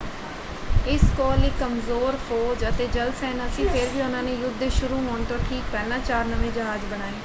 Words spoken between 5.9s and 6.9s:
ਚਾਰ ਨਵੇਂ ਜਹਾਜ਼